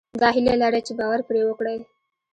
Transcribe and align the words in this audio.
دا 0.21 0.27
هيله 0.35 0.53
لرئ 0.61 0.81
چې 0.87 0.93
باور 0.99 1.19
پرې 1.27 1.41
وکړئ. 1.45 1.79